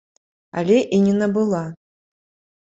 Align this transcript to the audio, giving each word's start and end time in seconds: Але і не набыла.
Але 0.61 0.77
і 0.97 0.99
не 1.09 1.13
набыла. 1.19 1.63